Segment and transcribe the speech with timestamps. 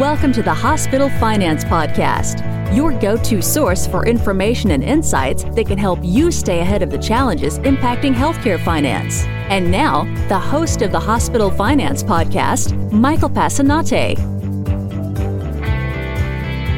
[0.00, 2.40] Welcome to the Hospital Finance Podcast,
[2.74, 6.90] your go to source for information and insights that can help you stay ahead of
[6.90, 9.22] the challenges impacting healthcare finance.
[9.50, 14.16] And now, the host of the Hospital Finance Podcast, Michael Passanante.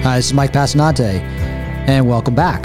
[0.03, 1.21] Hi, this is Mike Passanante,
[1.87, 2.65] and welcome back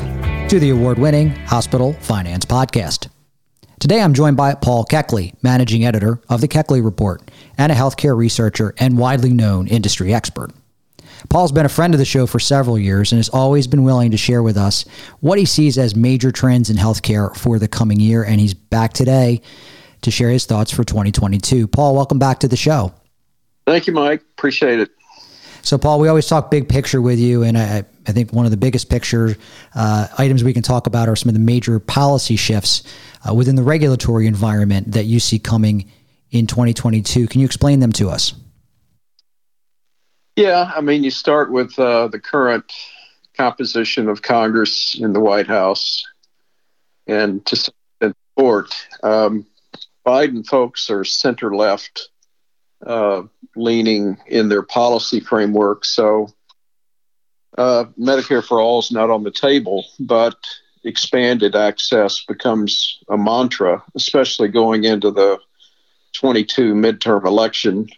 [0.49, 3.07] to the award winning Hospital Finance Podcast.
[3.79, 7.21] Today I'm joined by Paul Keckley, managing editor of the Keckley Report
[7.57, 10.51] and a healthcare researcher and widely known industry expert.
[11.29, 14.11] Paul's been a friend of the show for several years and has always been willing
[14.11, 14.83] to share with us
[15.21, 18.91] what he sees as major trends in healthcare for the coming year, and he's back
[18.91, 19.41] today
[20.01, 21.65] to share his thoughts for 2022.
[21.69, 22.93] Paul, welcome back to the show.
[23.65, 24.21] Thank you, Mike.
[24.37, 24.91] Appreciate it.
[25.61, 28.51] So, Paul, we always talk big picture with you, and I, I think one of
[28.51, 29.37] the biggest picture
[29.75, 32.83] uh, items we can talk about are some of the major policy shifts
[33.27, 35.89] uh, within the regulatory environment that you see coming
[36.31, 37.27] in 2022.
[37.27, 38.33] Can you explain them to us?
[40.35, 42.73] Yeah, I mean, you start with uh, the current
[43.37, 46.03] composition of Congress in the White House,
[47.07, 48.73] and to support
[49.03, 49.45] um,
[50.05, 52.09] Biden folks are center left
[52.85, 53.23] uh,
[53.55, 55.85] leaning in their policy framework.
[55.85, 56.29] So
[57.59, 60.37] uh, Medicare for all is not on the table, but
[60.85, 65.37] expanded access becomes a mantra, especially going into the
[66.13, 67.89] 22 midterm election,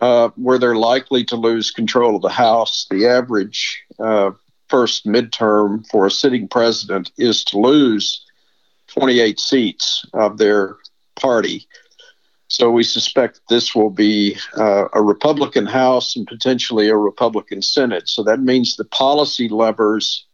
[0.00, 2.86] uh, where they're likely to lose control of the House.
[2.88, 4.30] The average uh,
[4.68, 8.24] first midterm for a sitting president is to lose
[8.86, 10.76] 28 seats of their
[11.16, 11.66] party.
[12.48, 18.08] So we suspect this will be uh, a Republican House and potentially a Republican Senate.
[18.08, 20.26] So that means the policy levers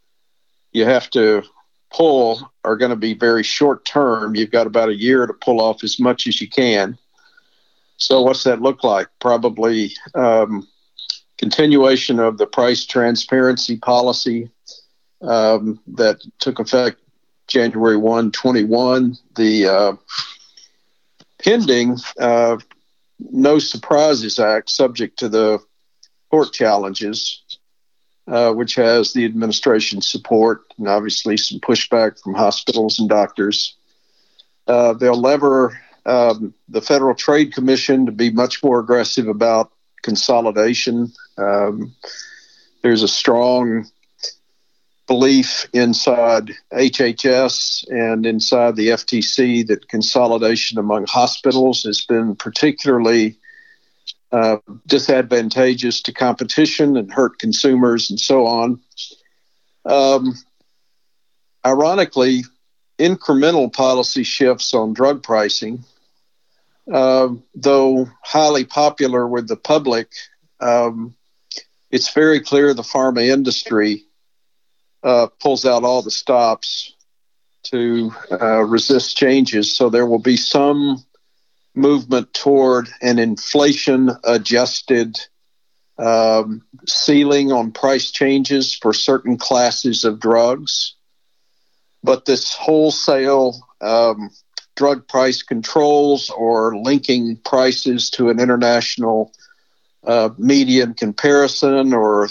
[0.71, 1.43] you have to
[1.91, 4.35] pull are going to be very short term.
[4.35, 6.97] You've got about a year to pull off as much as you can.
[7.97, 9.07] So what's that look like?
[9.19, 10.67] Probably um,
[11.37, 14.49] continuation of the price transparency policy
[15.21, 16.99] um, that took effect
[17.47, 19.17] January 1, 21.
[19.35, 19.93] The uh,
[21.45, 22.57] pending uh,
[23.19, 25.59] No Surprises Act, subject to the
[26.31, 27.43] court challenges,
[28.27, 33.77] uh, which has the administration's support and obviously some pushback from hospitals and doctors.
[34.67, 41.11] Uh, they'll lever um, the Federal Trade Commission to be much more aggressive about consolidation.
[41.37, 41.95] Um,
[42.81, 43.85] there's a strong
[45.07, 53.37] belief inside HHS and inside the FTC that consolidation among hospitals has been particularly
[54.31, 54.57] uh,
[54.87, 58.81] disadvantageous to competition and hurt consumers and so on.
[59.85, 60.33] Um,
[61.65, 62.43] ironically,
[62.97, 65.83] incremental policy shifts on drug pricing,
[66.91, 70.09] uh, though highly popular with the public,
[70.59, 71.15] um,
[71.91, 74.05] it's very clear the pharma industry
[75.05, 76.95] uh, pulls out all the stops
[77.63, 79.73] to uh, resist changes.
[79.73, 81.03] So there will be some
[81.75, 85.19] movement toward an inflation adjusted
[85.97, 90.95] um, ceiling on price changes for certain classes of drugs.
[92.03, 94.31] But this wholesale um,
[94.75, 99.31] drug price controls or linking prices to an international
[100.03, 102.29] uh, median comparison or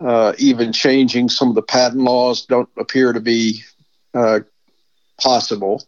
[0.00, 3.62] uh, even changing some of the patent laws don't appear to be
[4.14, 4.40] uh,
[5.20, 5.82] possible.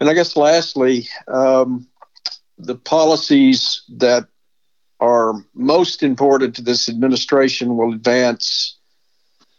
[0.00, 1.86] And I guess lastly, um,
[2.58, 4.26] the policies that
[5.00, 8.78] are most important to this administration will advance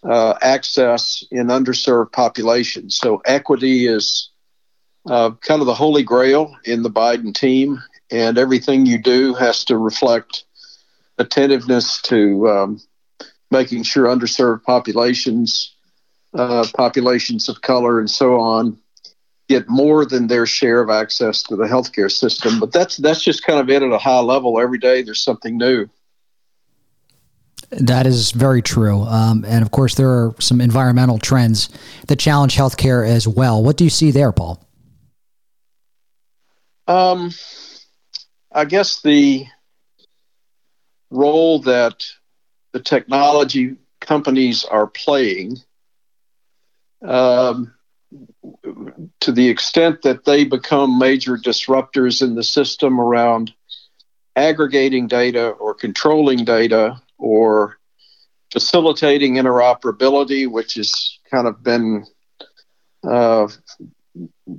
[0.03, 2.97] uh, access in underserved populations.
[2.97, 4.29] So equity is
[5.09, 9.65] uh, kind of the holy grail in the Biden team, and everything you do has
[9.65, 10.43] to reflect
[11.17, 12.81] attentiveness to um,
[13.53, 15.73] making sure underserved populations,
[16.33, 18.77] uh, populations of color, and so on,
[19.47, 22.59] get more than their share of access to the healthcare system.
[22.59, 24.59] But that's that's just kind of it at a high level.
[24.59, 25.87] Every day there's something new.
[27.69, 29.01] That is very true.
[29.01, 31.69] Um, and of course, there are some environmental trends
[32.07, 33.63] that challenge healthcare as well.
[33.63, 34.59] What do you see there, Paul?
[36.87, 37.31] Um,
[38.51, 39.45] I guess the
[41.09, 42.05] role that
[42.73, 45.57] the technology companies are playing
[47.03, 47.73] um,
[49.19, 53.53] to the extent that they become major disruptors in the system around
[54.35, 57.77] aggregating data or controlling data or
[58.51, 62.05] facilitating interoperability, which has kind of been
[63.03, 63.47] uh,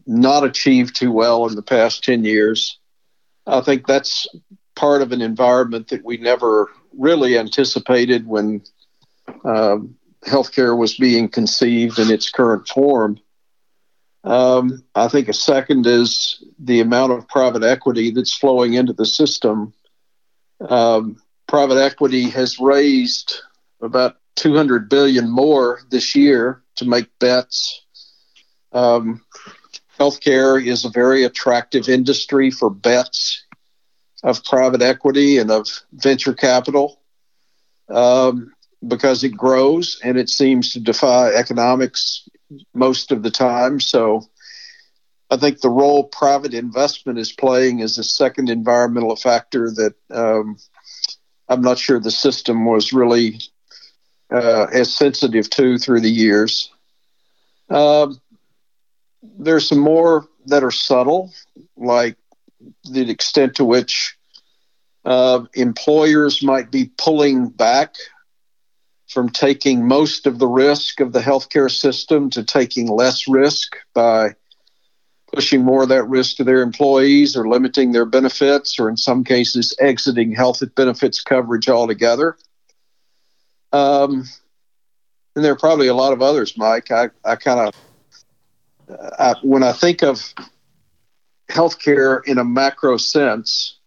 [0.06, 2.78] not achieved too well in the past 10 years.
[3.46, 4.26] I think that's
[4.74, 8.62] part of an environment that we never really anticipated when
[9.44, 13.18] um, healthcare was being conceived in its current form.
[14.24, 19.04] Um, I think a second is the amount of private equity that's flowing into the
[19.04, 19.74] system.
[20.66, 23.34] Um, private equity has raised
[23.82, 27.82] about 200 billion more this year to make bets.
[28.72, 29.22] Um,
[29.98, 33.43] healthcare is a very attractive industry for bets
[34.24, 37.00] of private equity and of venture capital
[37.90, 38.52] um,
[38.86, 42.28] because it grows and it seems to defy economics
[42.74, 43.80] most of the time.
[43.80, 44.22] So
[45.30, 50.56] I think the role private investment is playing is a second environmental factor that um,
[51.48, 53.40] I'm not sure the system was really
[54.32, 56.70] uh, as sensitive to through the years.
[57.70, 58.20] Um,
[59.38, 61.32] there's some more that are subtle,
[61.76, 62.16] like
[62.84, 64.16] the extent to which
[65.04, 67.94] uh, employers might be pulling back
[69.08, 74.30] from taking most of the risk of the healthcare system to taking less risk by
[75.32, 79.24] pushing more of that risk to their employees or limiting their benefits or in some
[79.24, 82.36] cases exiting health benefits coverage altogether.
[83.72, 84.24] Um,
[85.34, 86.90] and there are probably a lot of others, Mike.
[86.90, 87.72] I, I kind
[88.88, 90.32] of, when I think of
[91.54, 93.78] healthcare in a macro sense,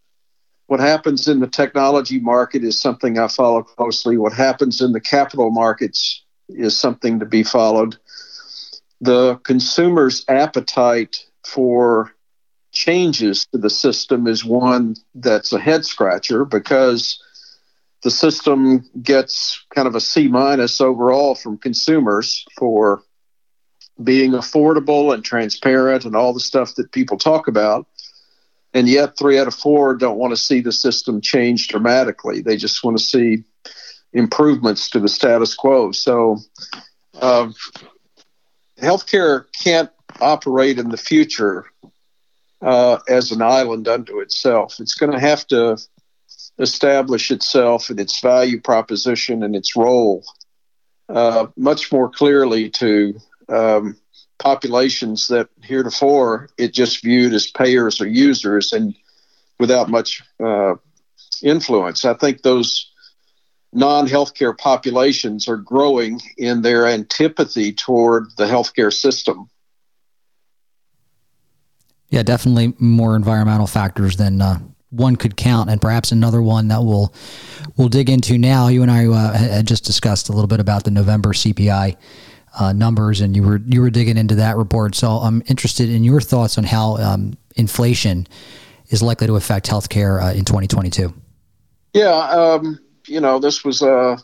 [0.68, 4.18] what happens in the technology market is something I follow closely.
[4.18, 7.98] What happens in the capital markets is something to be followed.
[9.02, 12.12] The consumer's appetite for
[12.72, 17.22] changes to the system is one that's a head scratcher because
[18.04, 23.04] the system gets kind of a C minus overall from consumers for
[24.04, 27.88] being affordable and transparent and all the stuff that people talk about.
[28.74, 32.42] And yet, three out of four don't want to see the system change dramatically.
[32.42, 33.44] They just want to see
[34.14, 35.92] improvements to the status quo.
[35.92, 36.38] So,
[37.16, 37.50] uh,
[38.80, 39.90] healthcare can't
[40.22, 41.66] operate in the future
[42.62, 44.80] uh, as an island unto itself.
[44.80, 45.78] It's going to have to
[46.60, 50.24] establish itself and its value proposition and its role
[51.10, 53.98] uh, much more clearly to um,
[54.40, 58.96] populations that heretofore it just viewed as payers or users and
[59.60, 60.76] without much uh,
[61.42, 62.06] influence.
[62.06, 62.92] I think those
[63.74, 69.50] non healthcare populations are growing in their antipathy toward the healthcare system.
[72.10, 74.60] Yeah, definitely more environmental factors than uh,
[74.90, 77.14] one could count, and perhaps another one that we'll
[77.76, 78.70] we'll dig into now.
[78.70, 81.98] You and I uh, had just discussed a little bit about the November CPI
[82.60, 84.96] uh, numbers, and you were you were digging into that report.
[84.96, 88.28] So I'm interested in your thoughts on how um, inflation
[88.90, 91.14] is likely to affect healthcare uh, in 2022.
[91.94, 94.18] Yeah, um, you know, this was uh,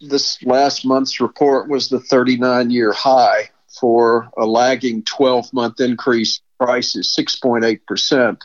[0.00, 3.50] this last month's report was the 39 year high
[3.80, 8.40] for a lagging 12 month increase prices, 6.8%.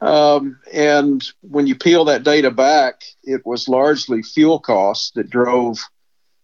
[0.00, 5.78] Um, and when you peel that data back, it was largely fuel costs that drove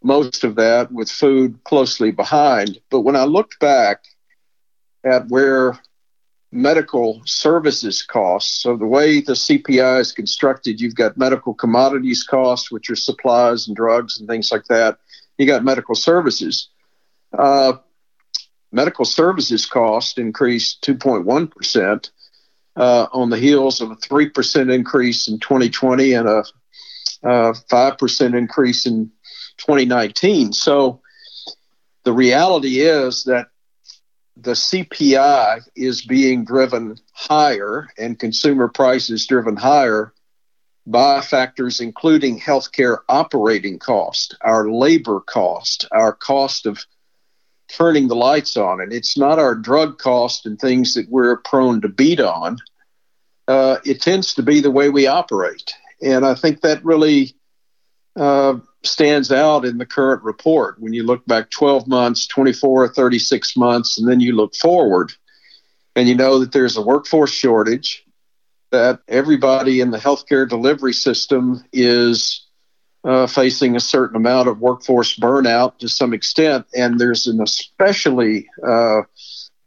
[0.05, 2.79] most of that, with food closely behind.
[2.91, 4.05] But when I looked back
[5.03, 5.79] at where
[6.53, 12.71] medical services costs, so the way the CPI is constructed, you've got medical commodities costs,
[12.71, 14.99] which are supplies and drugs and things like that.
[15.39, 16.69] You got medical services.
[17.37, 17.73] Uh,
[18.71, 22.11] medical services cost increased 2.1%
[22.77, 26.45] uh, on the heels of a 3% increase in 2020 and a
[27.25, 29.11] uh, 5% increase in
[29.67, 30.53] 2019.
[30.53, 31.01] So
[32.05, 33.49] the reality is that
[34.37, 40.13] the CPI is being driven higher and consumer prices driven higher
[40.87, 46.85] by factors including healthcare operating cost, our labor cost, our cost of
[47.69, 48.81] turning the lights on.
[48.81, 52.59] And it's not our drug cost and things that we're prone to beat on.
[53.49, 55.73] Uh, it tends to be the way we operate.
[56.03, 57.35] And I think that really
[58.17, 60.81] uh, stands out in the current report.
[60.81, 65.13] When you look back 12 months, 24, 36 months, and then you look forward
[65.97, 68.05] and you know that there's a workforce shortage,
[68.71, 72.47] that everybody in the healthcare delivery system is
[73.05, 78.49] uh, facing a certain amount of workforce burnout to some extent, and there's an especially
[78.67, 79.03] uh,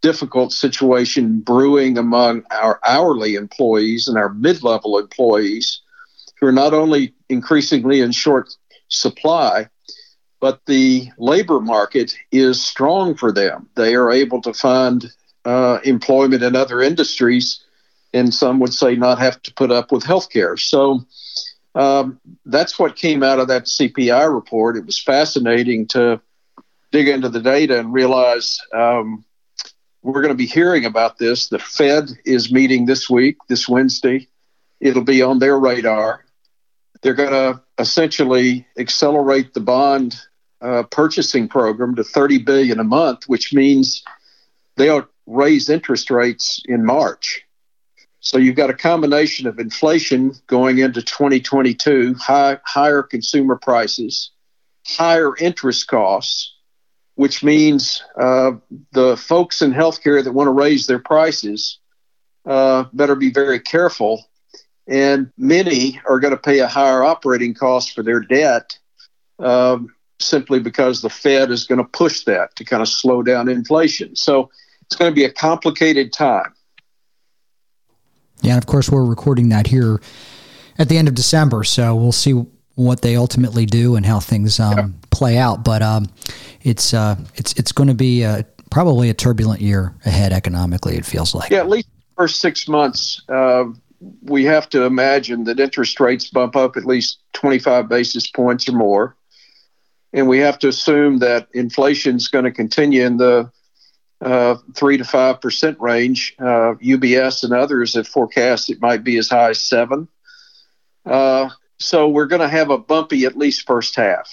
[0.02, 5.82] difficult situation brewing among our hourly employees and our mid level employees
[6.40, 8.54] who are not only increasingly in short
[8.90, 9.70] supply,
[10.40, 13.70] but the labor market is strong for them.
[13.76, 15.12] They are able to find
[15.46, 17.64] uh, employment in other industries
[18.14, 20.58] and some would say not have to put up with health care.
[20.58, 21.06] So
[21.76, 24.78] um, that's what came out of that CPI report.
[24.78, 26.22] It was fascinating to
[26.92, 29.24] dig into the data and realize um,
[30.02, 31.50] we're going to be hearing about this.
[31.50, 34.28] The Fed is meeting this week, this Wednesday.
[34.80, 36.26] It'll be on their radar.
[37.02, 40.20] They're going to essentially accelerate the bond
[40.62, 44.04] uh, purchasing program to 30 billion a month, which means
[44.76, 47.44] they'll raise interest rates in March.
[48.20, 54.32] So you've got a combination of inflation going into 2022, high, higher consumer prices,
[54.86, 56.54] higher interest costs,
[57.16, 58.52] which means uh,
[58.92, 61.80] the folks in healthcare that want to raise their prices
[62.46, 64.26] uh, better be very careful.
[64.88, 68.78] And many are going to pay a higher operating cost for their debt
[69.40, 73.50] um, simply because the Fed is going to push that to kind of slow down
[73.50, 74.16] inflation.
[74.16, 74.50] So
[74.84, 76.54] it's going to be a complicated time.
[78.42, 80.00] Yeah, and of course, we're recording that here
[80.78, 84.60] at the end of December, so we'll see what they ultimately do and how things
[84.60, 84.88] um, yeah.
[85.10, 85.64] play out.
[85.64, 86.08] But um,
[86.62, 90.96] it's uh, it's it's going to be uh, probably a turbulent year ahead economically.
[90.98, 91.50] It feels like.
[91.50, 93.66] Yeah, at least the first six months, uh,
[94.00, 98.74] we have to imagine that interest rates bump up at least 25 basis points or
[98.74, 99.16] more,
[100.14, 103.52] and we have to assume that inflation is going to continue in the
[104.22, 106.36] uh, three to five percent range.
[106.40, 110.08] Uh, UBS and others have forecast it might be as high as seven.
[111.06, 111.50] Uh,
[111.80, 114.30] so we're going to have a bumpy at least first half.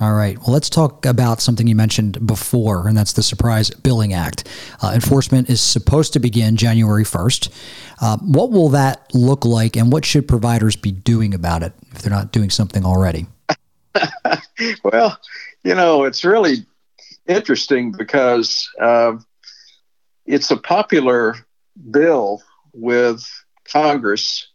[0.00, 0.36] All right.
[0.38, 4.48] Well, let's talk about something you mentioned before, and that's the Surprise Billing Act.
[4.82, 7.48] Uh, enforcement is supposed to begin January 1st.
[8.00, 12.02] Uh, what will that look like, and what should providers be doing about it if
[12.02, 13.26] they're not doing something already?
[14.84, 15.16] well,
[15.62, 16.66] you know, it's really
[17.28, 19.12] interesting because uh,
[20.26, 21.36] it's a popular
[21.92, 23.24] bill with
[23.64, 24.48] Congress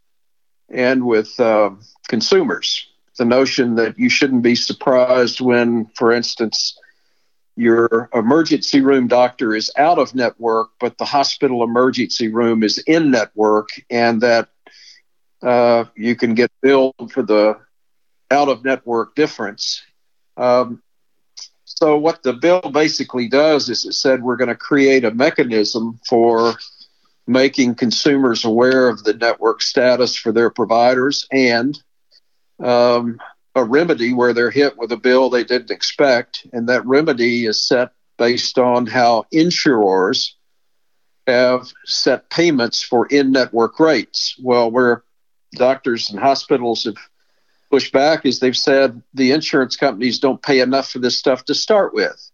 [0.70, 1.72] and with uh,
[2.10, 2.86] consumers.
[3.20, 6.80] The notion that you shouldn't be surprised when, for instance,
[7.58, 13.12] your emergency room doctor is out of network, but the hospital emergency room is in
[13.12, 14.48] network, and that
[15.44, 17.60] uh, you can get billed for the
[18.32, 19.82] out of network difference.
[20.38, 20.82] Um,
[21.66, 26.00] so, what the bill basically does is it said we're going to create a mechanism
[26.08, 26.54] for
[27.28, 31.84] making consumers aware of the network status for their providers and
[32.60, 33.20] um,
[33.56, 36.46] a remedy where they're hit with a bill they didn't expect.
[36.54, 40.36] And that remedy is set based on how insurers
[41.28, 44.36] have set payments for in network rates.
[44.42, 45.04] Well, where
[45.54, 46.98] doctors and hospitals have
[47.70, 51.56] pushed back is they've said the insurance companies don't pay enough for this stuff to
[51.56, 52.32] start with.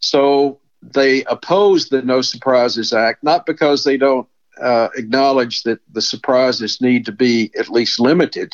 [0.00, 4.28] So they oppose the No Surprises Act, not because they don't
[4.60, 8.52] uh, acknowledge that the surprises need to be at least limited,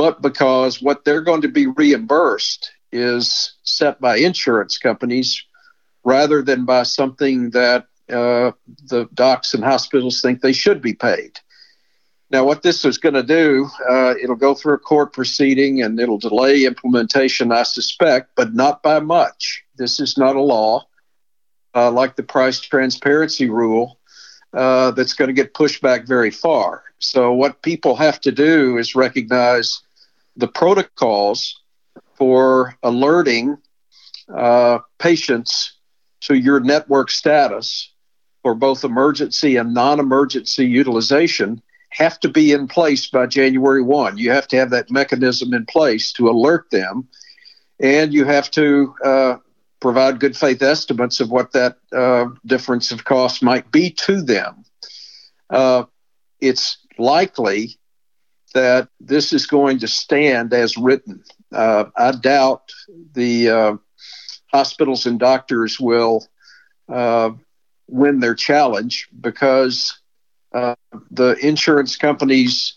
[0.00, 5.44] but because what they're going to be reimbursed is set by insurance companies
[6.04, 8.50] rather than by something that uh,
[8.88, 11.38] the docs and hospitals think they should be paid.
[12.30, 16.00] Now, what this is going to do, uh, it'll go through a court proceeding and
[16.00, 19.62] it'll delay implementation, I suspect, but not by much.
[19.76, 20.86] This is not a law
[21.74, 23.98] uh, like the price transparency rule,
[24.54, 26.84] uh, that's going to get pushed back very far.
[27.00, 29.82] So, what people have to do is recognize
[30.40, 31.60] the protocols
[32.14, 33.56] for alerting
[34.34, 35.78] uh, patients
[36.22, 37.92] to your network status
[38.42, 44.16] for both emergency and non emergency utilization have to be in place by January 1.
[44.16, 47.08] You have to have that mechanism in place to alert them,
[47.80, 49.36] and you have to uh,
[49.80, 54.64] provide good faith estimates of what that uh, difference of cost might be to them.
[55.48, 55.84] Uh,
[56.40, 57.79] it's likely
[58.54, 61.22] that this is going to stand as written.
[61.52, 62.70] Uh, I doubt
[63.12, 63.76] the uh,
[64.52, 66.26] hospitals and doctors will
[66.88, 67.30] uh,
[67.88, 70.00] win their challenge because
[70.52, 70.74] uh,
[71.10, 72.74] the insurance companies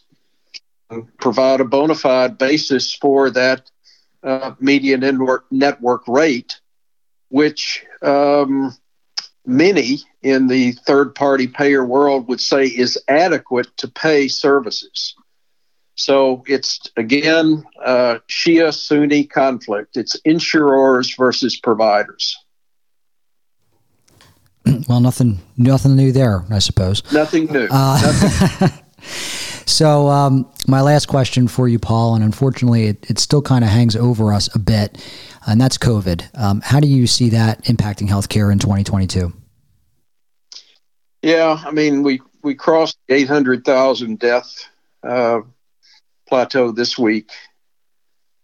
[1.19, 3.69] provide a bona fide basis for that
[4.59, 6.59] median network, network rate
[7.33, 8.71] which um,
[9.43, 15.15] many in the third party payer world would say is adequate to pay services.
[15.95, 19.97] So it's again uh, Shia Sunni conflict.
[19.97, 22.37] It's insurers versus providers.
[24.87, 27.03] Well, nothing, nothing new there, I suppose.
[27.11, 27.67] Nothing new.
[27.69, 28.83] Uh, nothing.
[29.65, 33.69] so, um, my last question for you, Paul, and unfortunately, it, it still kind of
[33.69, 34.97] hangs over us a bit
[35.47, 36.29] and that's COVID.
[36.39, 39.33] Um, how do you see that impacting healthcare in 2022?
[41.21, 44.69] Yeah, I mean we we crossed 800,000 death
[45.03, 45.39] uh,
[46.33, 47.29] plateau this week,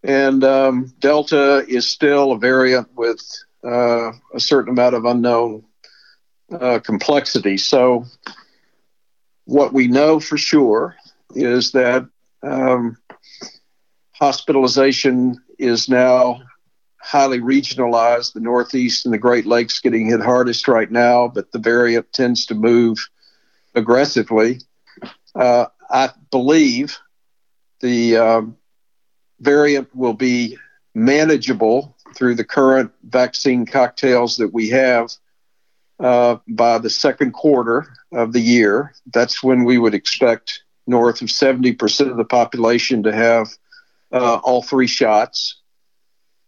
[0.04, 3.20] and um, Delta is still a variant with
[3.64, 5.64] uh, a certain amount of unknown
[6.52, 7.58] uh, complexity.
[7.58, 8.06] So,
[9.46, 10.98] what we know for sure
[11.34, 12.08] is that
[12.44, 12.96] um,
[14.12, 16.44] hospitalization is now
[17.02, 18.34] highly regionalized.
[18.34, 22.46] The Northeast and the Great Lakes getting hit hardest right now, but the variant tends
[22.46, 23.00] to move
[23.74, 24.60] aggressively.
[25.34, 26.96] Uh, I believe
[27.82, 28.58] the um,
[29.40, 30.58] variant will be
[30.94, 35.12] manageable through the current vaccine cocktails that we have
[36.00, 38.94] uh, by the second quarter of the year.
[39.14, 43.50] That's when we would expect north of 70% of the population to have
[44.12, 45.62] uh, all three shots.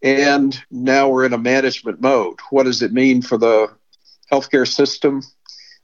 [0.01, 2.39] And now we're in a management mode.
[2.49, 3.71] What does it mean for the
[4.31, 5.21] healthcare system?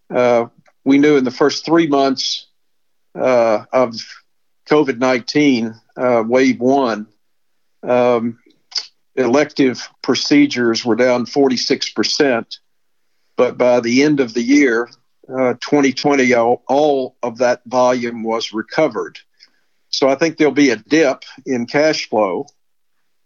[0.09, 0.47] Uh,
[0.83, 2.47] we knew in the first three months
[3.13, 3.95] uh, of
[4.69, 7.07] COVID 19, uh, wave one,
[7.83, 8.39] um,
[9.15, 12.59] elective procedures were down 46%.
[13.35, 14.89] But by the end of the year,
[15.29, 19.19] uh, 2020, all, all of that volume was recovered.
[19.89, 22.47] So I think there'll be a dip in cash flow,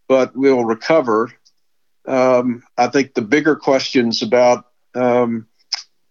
[0.08, 1.32] but we'll recover.
[2.08, 5.48] Um, I think the bigger questions about um,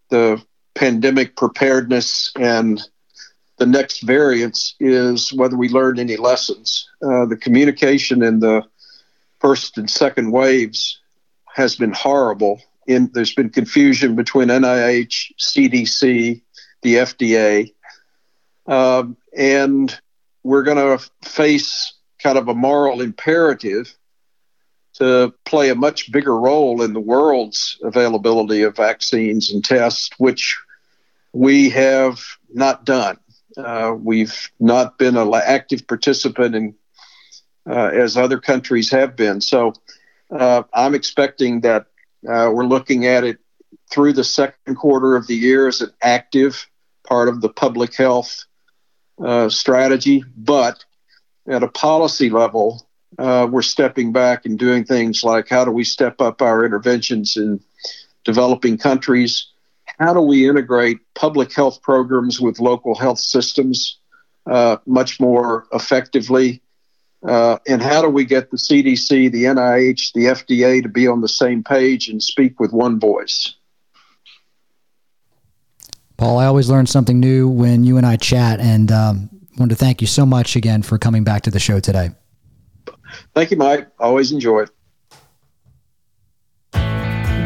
[0.09, 0.43] the
[0.75, 2.81] pandemic preparedness and
[3.61, 6.89] the next variance is whether we learned any lessons.
[7.03, 8.63] Uh, the communication in the
[9.39, 10.99] first and second waves
[11.55, 12.63] has been horrible.
[12.87, 16.41] In, there's been confusion between NIH, CDC,
[16.81, 17.75] the FDA,
[18.67, 19.95] um, and
[20.43, 23.95] we're going to face kind of a moral imperative
[24.95, 30.59] to play a much bigger role in the world's availability of vaccines and tests, which
[31.35, 32.23] we have
[32.55, 33.19] not done.
[33.57, 36.75] Uh, we've not been an active participant in
[37.69, 39.41] uh, as other countries have been.
[39.41, 39.73] So
[40.31, 41.87] uh, I'm expecting that
[42.29, 43.39] uh, we're looking at it
[43.91, 46.69] through the second quarter of the year as an active
[47.07, 48.45] part of the public health
[49.23, 50.25] uh, strategy.
[50.37, 50.85] But
[51.49, 52.87] at a policy level,
[53.19, 57.37] uh, we're stepping back and doing things like how do we step up our interventions
[57.37, 57.61] in
[58.25, 59.49] developing countries?
[60.01, 63.99] How do we integrate public health programs with local health systems
[64.47, 66.63] uh, much more effectively?
[67.23, 71.21] Uh, and how do we get the CDC, the NIH, the FDA to be on
[71.21, 73.55] the same page and speak with one voice?
[76.17, 79.77] Paul, I always learn something new when you and I chat, and um, want to
[79.77, 82.11] thank you so much again for coming back to the show today.
[83.35, 83.89] Thank you, Mike.
[83.99, 84.71] Always enjoy it.